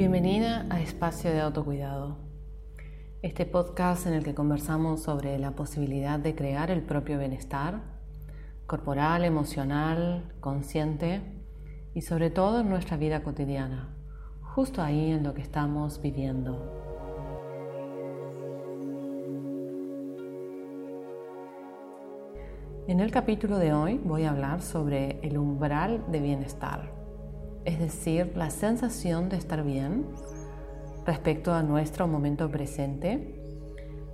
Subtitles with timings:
[0.00, 2.16] Bienvenida a Espacio de Autocuidado,
[3.20, 7.82] este podcast en el que conversamos sobre la posibilidad de crear el propio bienestar
[8.66, 11.20] corporal, emocional, consciente
[11.94, 13.94] y sobre todo en nuestra vida cotidiana,
[14.40, 16.56] justo ahí en lo que estamos viviendo.
[22.88, 26.99] En el capítulo de hoy voy a hablar sobre el umbral de bienestar
[27.64, 30.06] es decir, la sensación de estar bien
[31.06, 33.40] respecto a nuestro momento presente,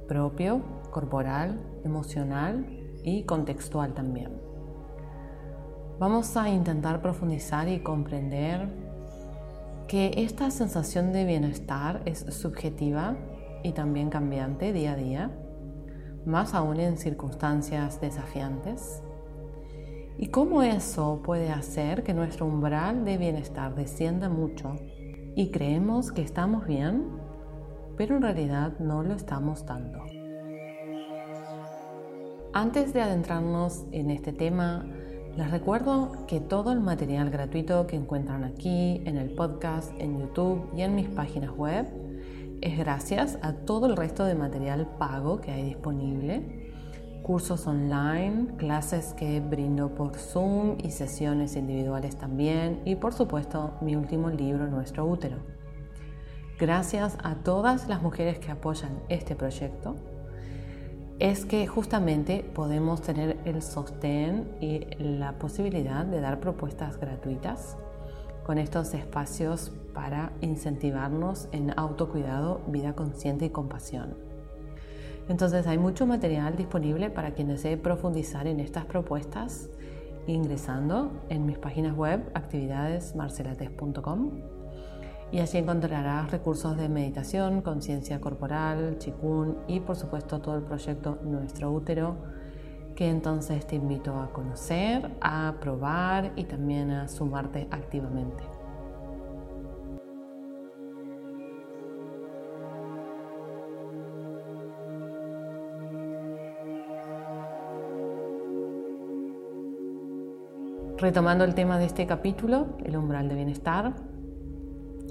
[0.09, 2.67] propio, corporal, emocional
[3.05, 4.33] y contextual también.
[5.99, 8.69] Vamos a intentar profundizar y comprender
[9.89, 13.17] que esta sensación de bienestar es subjetiva
[13.63, 15.31] y también cambiante día a día,
[16.25, 19.03] más aún en circunstancias desafiantes
[20.19, 24.77] y cómo eso puede hacer que nuestro umbral de bienestar descienda mucho
[25.35, 27.05] y creemos que estamos bien,
[27.97, 29.99] pero en realidad no lo estamos tanto.
[32.55, 34.87] Antes de adentrarnos en este tema,
[35.37, 40.71] les recuerdo que todo el material gratuito que encuentran aquí, en el podcast, en YouTube
[40.75, 41.87] y en mis páginas web,
[42.63, 46.66] es gracias a todo el resto de material pago que hay disponible
[47.23, 53.97] cursos online, clases que brindo por Zoom y sesiones individuales también y por supuesto mi
[53.97, 55.39] último libro, Nuestro útero.
[56.59, 59.97] Gracias a todas las mujeres que apoyan este proyecto,
[61.19, 67.77] es que justamente podemos tener el sostén y la posibilidad de dar propuestas gratuitas
[68.45, 74.26] con estos espacios para incentivarnos en autocuidado, vida consciente y compasión.
[75.29, 79.69] Entonces hay mucho material disponible para quien desee profundizar en estas propuestas
[80.27, 84.31] ingresando en mis páginas web actividadesmarcelates.com
[85.33, 91.19] y allí encontrarás recursos de meditación, conciencia corporal, chikun y por supuesto todo el proyecto
[91.25, 92.17] Nuestro Útero
[92.95, 98.56] que entonces te invito a conocer, a probar y también a sumarte activamente.
[110.99, 113.93] Retomando el tema de este capítulo, el umbral de bienestar,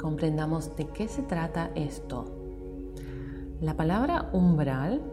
[0.02, 2.26] comprendamos de qué se trata esto.
[3.62, 5.04] La palabra umbral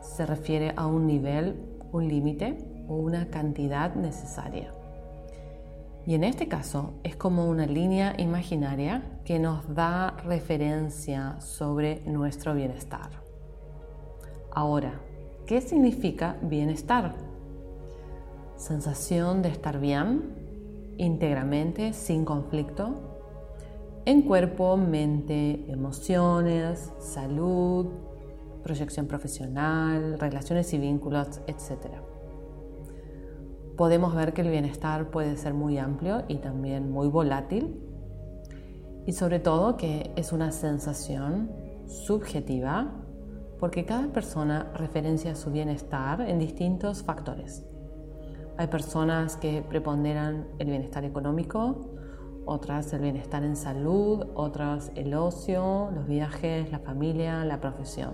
[0.00, 1.54] se refiere a un nivel,
[1.92, 4.72] un límite o una cantidad necesaria.
[6.06, 12.52] Y en este caso es como una línea imaginaria que nos da referencia sobre nuestro
[12.52, 13.10] bienestar.
[14.50, 15.00] Ahora,
[15.46, 17.25] ¿qué significa bienestar?
[18.56, 23.16] Sensación de estar bien, íntegramente, sin conflicto,
[24.04, 27.88] en cuerpo, mente, emociones, salud,
[28.62, 31.96] proyección profesional, relaciones y vínculos, etc.
[33.76, 37.80] Podemos ver que el bienestar puede ser muy amplio y también muy volátil
[39.06, 41.50] y sobre todo que es una sensación
[41.86, 42.92] subjetiva
[43.58, 47.64] porque cada persona referencia su bienestar en distintos factores.
[48.58, 51.90] Hay personas que preponderan el bienestar económico,
[52.46, 58.12] otras el bienestar en salud, otras el ocio, los viajes, la familia, la profesión.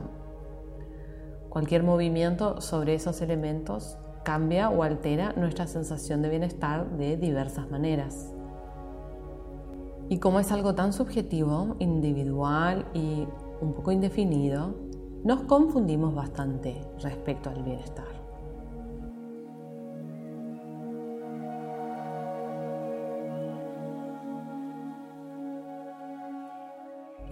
[1.49, 8.35] Cualquier movimiento sobre esos elementos cambia o altera nuestra sensación de bienestar de diversas maneras.
[10.09, 13.29] Y como es algo tan subjetivo, individual y
[13.61, 14.75] un poco indefinido,
[15.25, 18.22] nos confundimos bastante respecto al bienestar.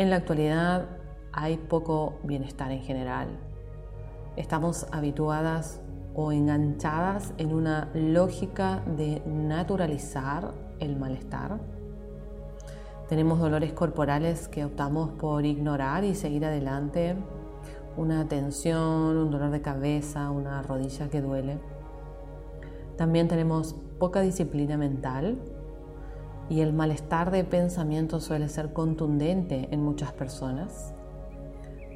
[0.00, 0.86] En la actualidad
[1.30, 3.28] hay poco bienestar en general.
[4.34, 5.82] Estamos habituadas
[6.14, 11.60] o enganchadas en una lógica de naturalizar el malestar.
[13.10, 17.14] Tenemos dolores corporales que optamos por ignorar y seguir adelante.
[17.98, 21.58] Una tensión, un dolor de cabeza, una rodilla que duele.
[22.96, 25.36] También tenemos poca disciplina mental
[26.50, 30.92] y el malestar de pensamiento suele ser contundente en muchas personas.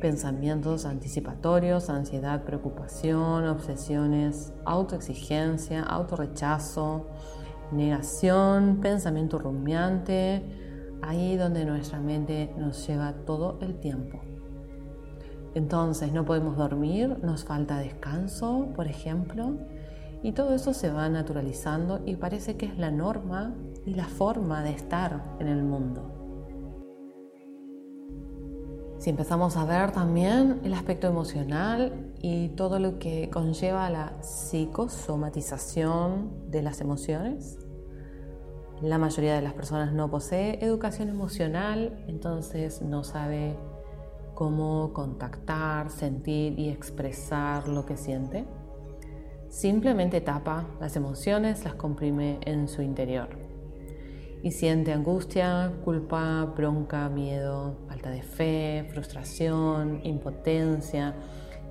[0.00, 7.08] Pensamientos anticipatorios, ansiedad, preocupación, obsesiones, autoexigencia, autorrechazo,
[7.72, 10.44] negación, pensamiento rumiante,
[11.02, 14.20] ahí donde nuestra mente nos lleva todo el tiempo.
[15.56, 19.56] Entonces no podemos dormir, nos falta descanso, por ejemplo,
[20.24, 23.54] y todo eso se va naturalizando y parece que es la norma
[23.84, 26.10] y la forma de estar en el mundo.
[28.98, 36.50] Si empezamos a ver también el aspecto emocional y todo lo que conlleva la psicosomatización
[36.50, 37.58] de las emociones,
[38.80, 43.58] la mayoría de las personas no posee educación emocional, entonces no sabe
[44.34, 48.46] cómo contactar, sentir y expresar lo que siente.
[49.54, 53.28] Simplemente tapa las emociones, las comprime en su interior.
[54.42, 61.14] Y siente angustia, culpa, bronca, miedo, falta de fe, frustración, impotencia.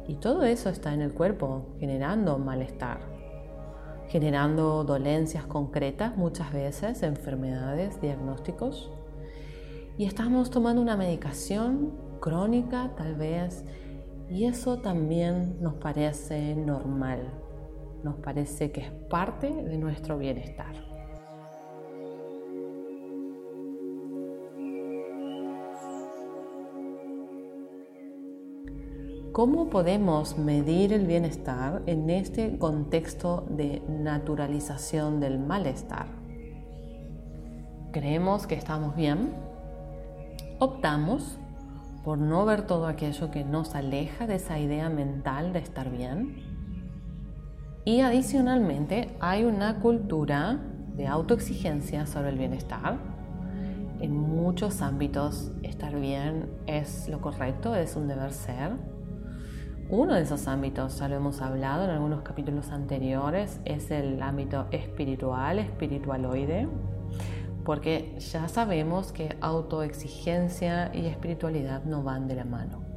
[0.08, 3.02] Y todo eso está en el cuerpo, generando malestar,
[4.08, 8.92] generando dolencias concretas muchas veces, enfermedades, diagnósticos.
[9.98, 11.92] Y estamos tomando una medicación
[12.22, 13.66] crónica tal vez,
[14.30, 17.43] y eso también nos parece normal
[18.04, 20.94] nos parece que es parte de nuestro bienestar.
[29.34, 36.06] ¿Cómo podemos medir el bienestar en este contexto de naturalización del malestar?
[37.92, 39.34] ¿Creemos que estamos bien?
[40.60, 41.40] ¿Optamos
[42.04, 46.53] por no ver todo aquello que nos aleja de esa idea mental de estar bien?
[47.86, 50.58] Y adicionalmente hay una cultura
[50.96, 52.98] de autoexigencia sobre el bienestar.
[54.00, 58.72] En muchos ámbitos estar bien es lo correcto, es un deber ser.
[59.90, 64.66] Uno de esos ámbitos, ya lo hemos hablado en algunos capítulos anteriores, es el ámbito
[64.72, 66.70] espiritual, espiritualoide,
[67.66, 72.93] porque ya sabemos que autoexigencia y espiritualidad no van de la mano.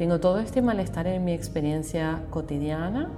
[0.00, 3.10] Tengo todo este malestar en mi experiencia cotidiana,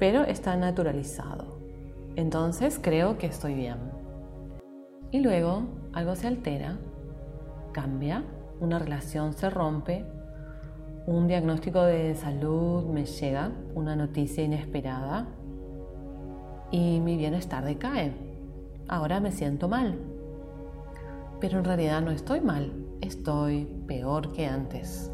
[0.00, 1.60] pero está naturalizado.
[2.16, 3.76] Entonces creo que estoy bien.
[5.12, 6.78] Y luego algo se altera,
[7.70, 8.24] cambia,
[8.58, 10.04] una relación se rompe,
[11.06, 15.28] un diagnóstico de salud me llega, una noticia inesperada
[16.72, 18.14] y mi bienestar decae.
[18.88, 19.96] Ahora me siento mal.
[21.38, 25.12] Pero en realidad no estoy mal, estoy peor que antes.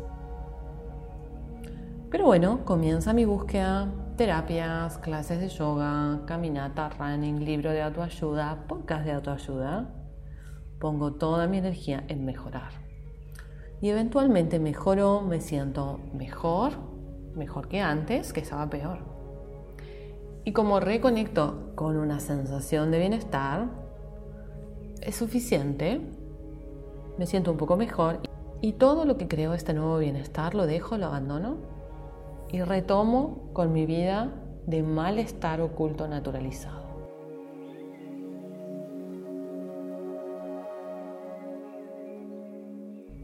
[2.14, 9.05] Pero bueno, comienza mi búsqueda, terapias, clases de yoga, caminata, running, libro de autoayuda, podcast
[9.05, 9.93] de autoayuda.
[10.78, 12.70] Pongo toda mi energía en mejorar.
[13.81, 16.75] Y eventualmente mejoro, me siento mejor,
[17.34, 19.00] mejor que antes, que estaba peor.
[20.44, 23.66] Y como reconecto con una sensación de bienestar,
[25.00, 26.00] es suficiente,
[27.19, 28.20] me siento un poco mejor
[28.61, 31.74] y todo lo que creo este nuevo bienestar lo dejo, lo abandono
[32.50, 34.32] y retomo con mi vida
[34.67, 36.85] de malestar oculto naturalizado.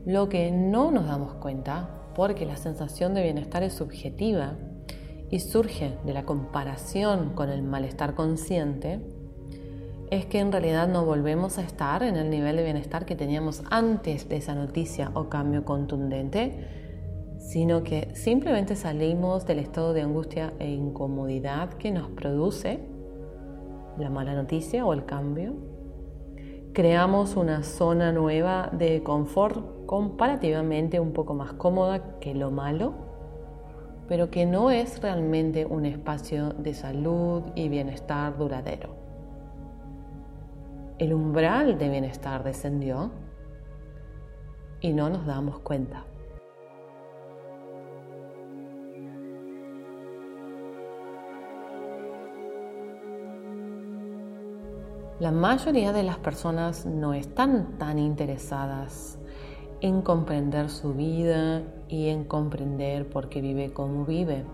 [0.06, 4.56] Lo que no nos damos cuenta, porque la sensación de bienestar es subjetiva
[5.30, 9.00] y surge de la comparación con el malestar consciente,
[10.10, 13.62] es que en realidad no volvemos a estar en el nivel de bienestar que teníamos
[13.70, 16.79] antes de esa noticia o cambio contundente,
[17.40, 22.80] sino que simplemente salimos del estado de angustia e incomodidad que nos produce
[23.98, 25.54] la mala noticia o el cambio.
[26.74, 32.92] Creamos una zona nueva de confort comparativamente un poco más cómoda que lo malo,
[34.06, 38.90] pero que no es realmente un espacio de salud y bienestar duradero.
[40.98, 43.10] El umbral de bienestar descendió
[44.82, 46.04] y no nos damos cuenta.
[55.20, 59.18] La mayoría de las personas no están tan interesadas
[59.82, 64.46] en comprender su vida y en comprender por qué vive como vive,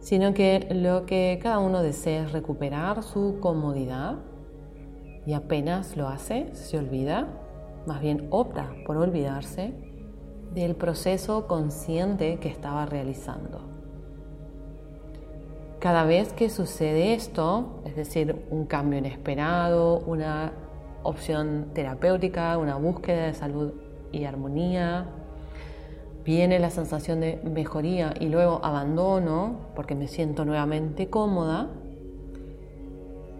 [0.00, 4.16] sino que lo que cada uno desea es recuperar su comodidad
[5.26, 7.28] y apenas lo hace, se olvida,
[7.86, 9.74] más bien opta por olvidarse
[10.54, 13.65] del proceso consciente que estaba realizando.
[15.78, 20.52] Cada vez que sucede esto, es decir, un cambio inesperado, una
[21.02, 23.74] opción terapéutica, una búsqueda de salud
[24.10, 25.06] y armonía,
[26.24, 31.68] viene la sensación de mejoría y luego abandono porque me siento nuevamente cómoda,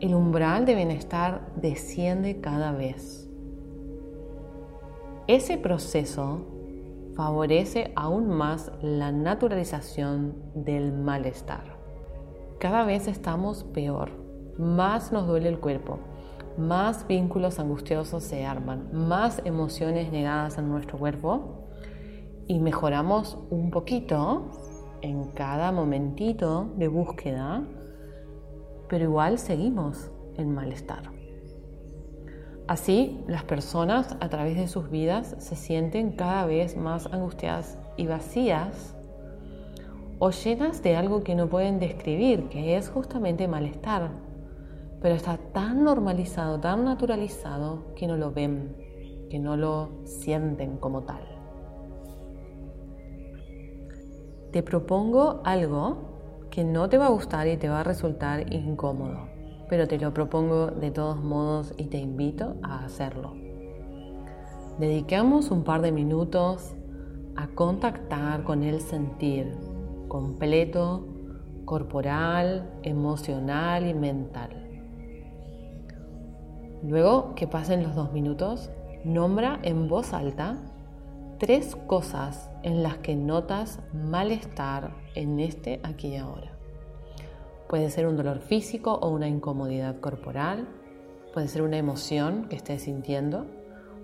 [0.01, 3.31] el umbral de bienestar desciende cada vez.
[5.27, 6.47] Ese proceso
[7.17, 11.76] favorece aún más la naturalización del malestar
[12.59, 14.11] cada vez estamos peor.
[14.59, 15.99] más nos duele el cuerpo,
[16.57, 21.69] más vínculos angustiosos se arman, más emociones negadas en nuestro cuerpo
[22.47, 24.51] y mejoramos un poquito
[25.03, 27.65] en cada momentito de búsqueda,
[28.89, 31.11] pero igual seguimos en malestar.
[32.67, 38.07] Así, las personas a través de sus vidas se sienten cada vez más angustiadas y
[38.07, 38.96] vacías
[40.19, 44.11] o llenas de algo que no pueden describir, que es justamente malestar.
[45.01, 48.77] Pero está tan normalizado, tan naturalizado, que no lo ven,
[49.29, 51.23] que no lo sienten como tal.
[54.53, 59.29] Te propongo algo que no te va a gustar y te va a resultar incómodo,
[59.69, 63.35] pero te lo propongo de todos modos y te invito a hacerlo.
[64.79, 66.75] Dedicamos un par de minutos
[67.37, 69.53] a contactar con el sentir,
[70.09, 71.07] completo,
[71.65, 74.67] corporal, emocional y mental.
[76.83, 78.71] Luego que pasen los dos minutos,
[79.05, 80.59] nombra en voz alta
[81.39, 86.53] tres cosas en las que notas malestar en este aquí y ahora.
[87.69, 90.69] Puede ser un dolor físico o una incomodidad corporal,
[91.35, 93.47] puede ser una emoción que estés sintiendo,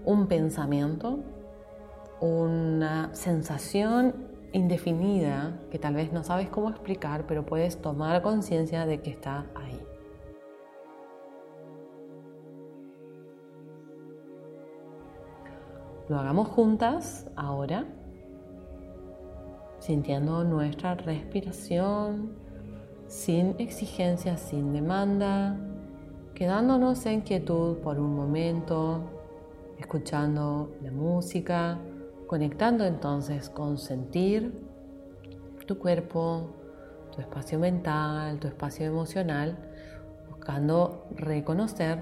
[0.05, 1.21] un pensamiento,
[2.21, 9.01] una sensación indefinida que tal vez no sabes cómo explicar, pero puedes tomar conciencia de
[9.01, 9.81] que está ahí.
[16.09, 17.87] Lo hagamos juntas ahora,
[19.79, 22.37] sintiendo nuestra respiración,
[23.07, 25.57] sin exigencia, sin demanda,
[26.35, 29.01] quedándonos en quietud por un momento,
[29.79, 31.79] escuchando la música
[32.33, 34.55] conectando entonces con sentir
[35.67, 36.49] tu cuerpo,
[37.15, 39.59] tu espacio mental, tu espacio emocional,
[40.31, 41.99] buscando reconocer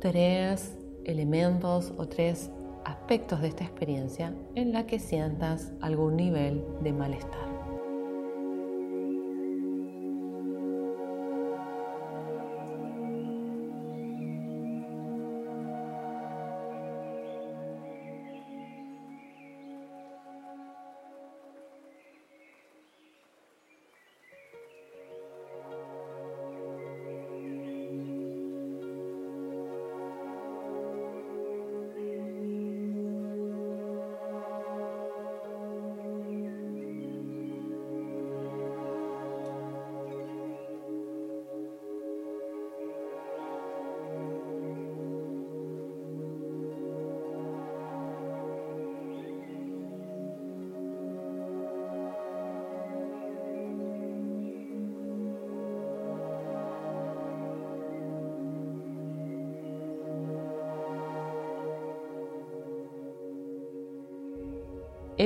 [0.00, 2.50] tres elementos o tres
[2.84, 7.55] aspectos de esta experiencia en la que sientas algún nivel de malestar.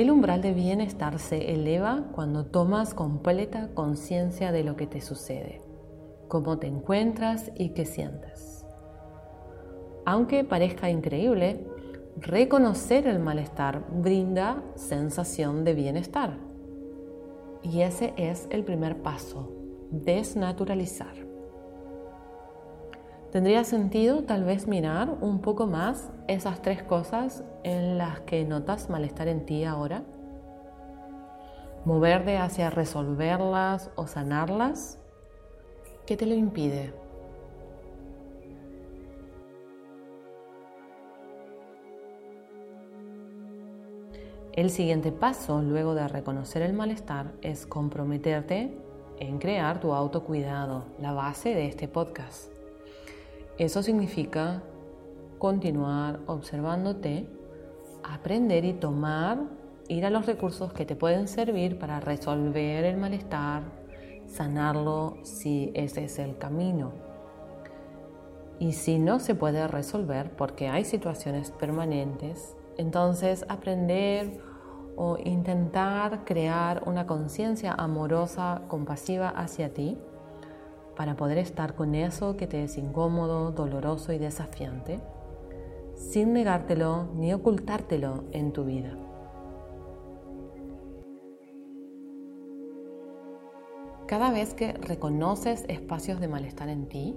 [0.01, 5.61] El umbral de bienestar se eleva cuando tomas completa conciencia de lo que te sucede,
[6.27, 8.65] cómo te encuentras y qué sientes.
[10.03, 11.67] Aunque parezca increíble,
[12.17, 16.35] reconocer el malestar brinda sensación de bienestar.
[17.61, 19.51] Y ese es el primer paso,
[19.91, 21.13] desnaturalizar.
[23.31, 28.89] Tendría sentido tal vez mirar un poco más esas tres cosas en las que notas
[28.89, 30.03] malestar en ti ahora.
[31.85, 34.99] Moverte hacia resolverlas o sanarlas.
[36.05, 36.93] ¿Qué te lo impide?
[44.51, 48.77] El siguiente paso, luego de reconocer el malestar, es comprometerte
[49.19, 52.60] en crear tu autocuidado, la base de este podcast.
[53.61, 54.63] Eso significa
[55.37, 57.27] continuar observándote,
[58.01, 59.37] aprender y tomar,
[59.87, 63.61] ir a los recursos que te pueden servir para resolver el malestar,
[64.25, 66.93] sanarlo si ese es el camino.
[68.57, 74.41] Y si no se puede resolver porque hay situaciones permanentes, entonces aprender
[74.95, 79.99] o intentar crear una conciencia amorosa, compasiva hacia ti
[81.01, 84.99] para poder estar con eso que te es incómodo, doloroso y desafiante,
[85.95, 88.95] sin negártelo ni ocultártelo en tu vida.
[94.05, 97.15] Cada vez que reconoces espacios de malestar en ti,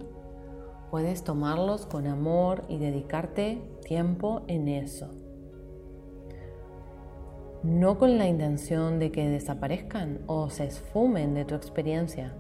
[0.91, 5.11] puedes tomarlos con amor y dedicarte tiempo en eso.
[7.63, 12.35] No con la intención de que desaparezcan o se esfumen de tu experiencia,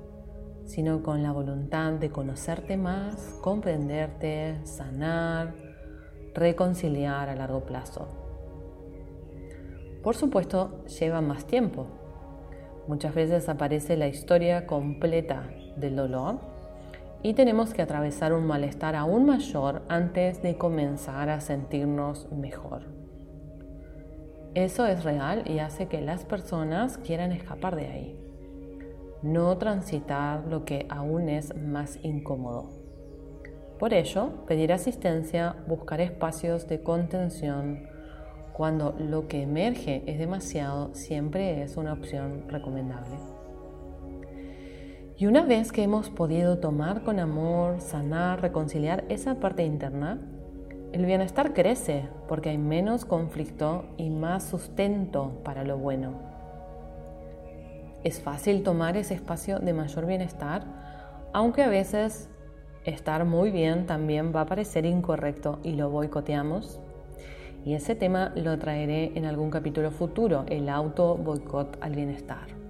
[0.66, 5.54] sino con la voluntad de conocerte más, comprenderte, sanar,
[6.34, 8.08] reconciliar a largo plazo.
[10.02, 11.86] Por supuesto, lleva más tiempo.
[12.86, 16.40] Muchas veces aparece la historia completa del dolor
[17.22, 22.82] y tenemos que atravesar un malestar aún mayor antes de comenzar a sentirnos mejor.
[24.54, 28.23] Eso es real y hace que las personas quieran escapar de ahí,
[29.24, 32.70] no transitar lo que aún es más incómodo.
[33.78, 37.88] Por ello, pedir asistencia, buscar espacios de contención,
[38.52, 43.16] cuando lo que emerge es demasiado, siempre es una opción recomendable.
[45.16, 50.20] Y una vez que hemos podido tomar con amor, sanar, reconciliar esa parte interna,
[50.92, 56.33] el bienestar crece porque hay menos conflicto y más sustento para lo bueno.
[58.04, 60.64] Es fácil tomar ese espacio de mayor bienestar,
[61.32, 62.28] aunque a veces
[62.84, 66.80] estar muy bien también va a parecer incorrecto y lo boicoteamos
[67.64, 72.63] y ese tema lo traeré en algún capítulo futuro, el auto boicot al bienestar.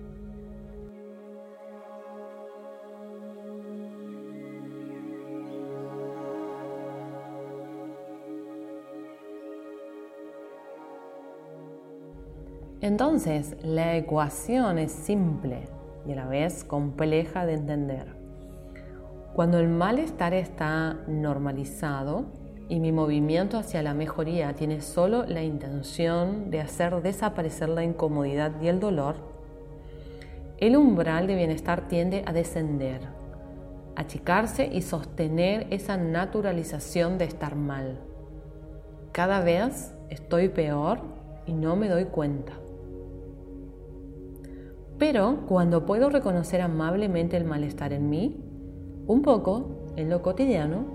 [12.84, 15.62] Entonces, la ecuación es simple
[16.06, 18.14] y a la vez compleja de entender.
[19.32, 22.26] Cuando el malestar está normalizado,
[22.68, 28.52] y mi movimiento hacia la mejoría tiene solo la intención de hacer desaparecer la incomodidad
[28.60, 29.16] y el dolor,
[30.58, 33.00] el umbral de bienestar tiende a descender,
[33.96, 37.98] achicarse y sostener esa naturalización de estar mal.
[39.12, 40.98] Cada vez estoy peor
[41.46, 42.52] y no me doy cuenta.
[45.06, 48.42] Pero cuando puedo reconocer amablemente el malestar en mí,
[49.06, 50.86] un poco, en lo cotidiano,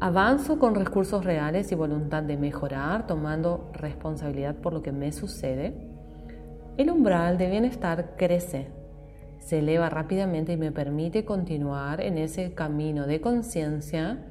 [0.00, 5.72] Avanzo con recursos reales y voluntad de mejorar, tomando responsabilidad por lo que me sucede.
[6.76, 8.68] El umbral de bienestar crece,
[9.38, 14.26] se eleva rápidamente y me permite continuar en ese camino de conciencia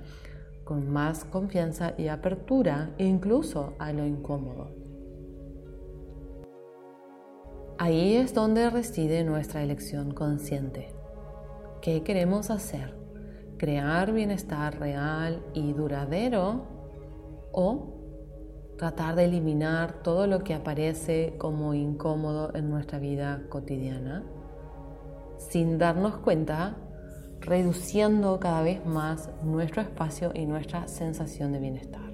[0.63, 4.79] con más confianza y apertura, incluso a lo incómodo.
[7.80, 10.94] Ahí es donde reside nuestra elección consciente.
[11.82, 13.00] ¿Qué queremos hacer?
[13.60, 16.65] crear bienestar real y duradero
[17.52, 17.94] o
[18.78, 24.24] tratar de eliminar todo lo que aparece como incómodo en nuestra vida cotidiana
[25.38, 26.76] sin darnos cuenta,
[27.39, 32.09] reduciendo cada vez más nuestro espacio y nuestra sensación de bienestar.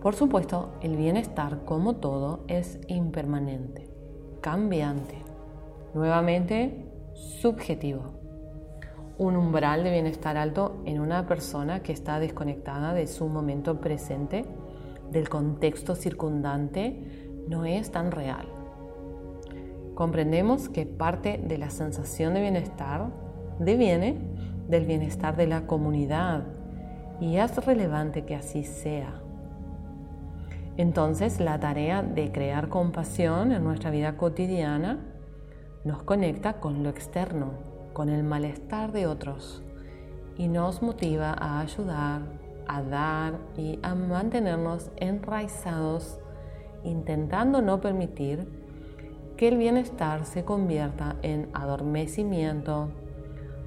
[0.00, 3.88] Por supuesto, el bienestar, como todo, es impermanente,
[4.40, 5.16] cambiante,
[5.92, 8.12] nuevamente subjetivo.
[9.18, 14.44] Un umbral de bienestar alto en una persona que está desconectada de su momento presente,
[15.10, 18.46] del contexto circundante, no es tan real.
[19.96, 23.10] Comprendemos que parte de la sensación de bienestar
[23.58, 24.16] deviene
[24.68, 26.44] del bienestar de la comunidad
[27.20, 29.22] y es relevante que así sea
[30.78, 35.00] entonces la tarea de crear compasión en nuestra vida cotidiana
[35.84, 37.50] nos conecta con lo externo,
[37.92, 39.62] con el malestar de otros
[40.36, 42.22] y nos motiva a ayudar,
[42.68, 46.20] a dar y a mantenernos enraizados,
[46.84, 48.46] intentando no permitir
[49.36, 52.90] que el bienestar se convierta en adormecimiento,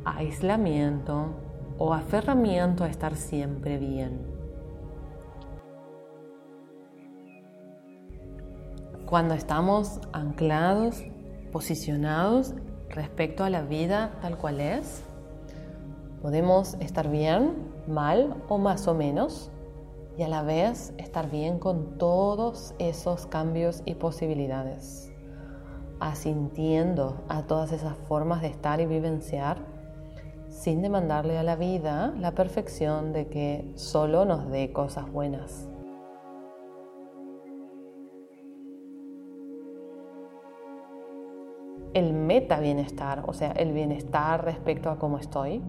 [0.06, 1.36] aislamiento
[1.78, 4.31] o aferramiento a estar siempre bien.
[9.12, 11.04] Cuando estamos anclados,
[11.52, 12.54] posicionados
[12.88, 15.04] respecto a la vida tal cual es,
[16.22, 17.58] podemos estar bien,
[17.90, 19.52] mal o más o menos,
[20.18, 25.12] y a la vez estar bien con todos esos cambios y posibilidades,
[26.00, 29.58] asintiendo a todas esas formas de estar y vivenciar,
[30.48, 35.68] sin demandarle a la vida la perfección de que solo nos dé cosas buenas.
[41.94, 45.62] El meta bienestar, o sea, el bienestar respecto a cómo estoy,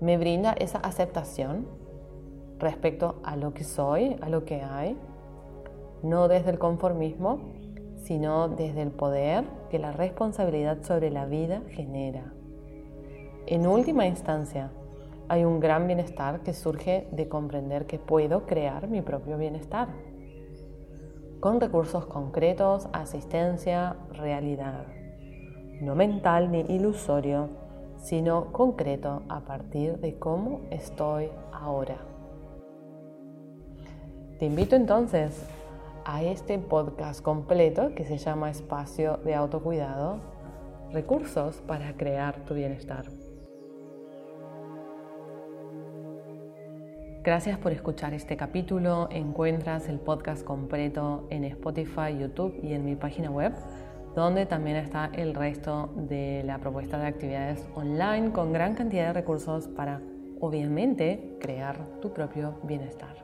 [0.00, 1.66] me brinda esa aceptación
[2.58, 4.96] respecto a lo que soy, a lo que hay,
[6.02, 7.52] no desde el conformismo,
[7.96, 12.32] sino desde el poder que la responsabilidad sobre la vida genera.
[13.46, 14.70] En última instancia,
[15.28, 19.88] hay un gran bienestar que surge de comprender que puedo crear mi propio bienestar
[21.40, 24.86] con recursos concretos, asistencia, realidad,
[25.80, 27.48] no mental ni ilusorio,
[27.96, 31.96] sino concreto a partir de cómo estoy ahora.
[34.38, 35.46] Te invito entonces
[36.04, 40.20] a este podcast completo que se llama Espacio de Autocuidado,
[40.92, 43.04] recursos para crear tu bienestar.
[47.24, 49.08] Gracias por escuchar este capítulo.
[49.10, 53.52] Encuentras el podcast completo en Spotify, YouTube y en mi página web,
[54.18, 59.12] donde también está el resto de la propuesta de actividades online con gran cantidad de
[59.12, 60.00] recursos para,
[60.40, 63.14] obviamente, crear tu propio bienestar.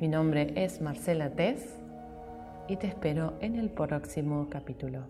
[0.00, 1.80] Mi nombre es Marcela Tess
[2.68, 5.00] y te espero en el próximo capítulo.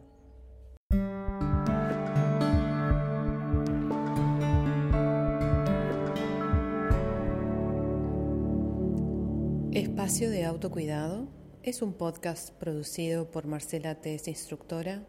[9.74, 15.04] Espacio de Autocuidado es un podcast producido por Marcela Tess, instructora.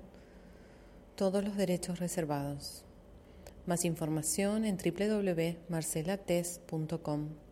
[1.15, 2.85] Todos los derechos reservados.
[3.65, 7.42] Más información en www.marcelates.com.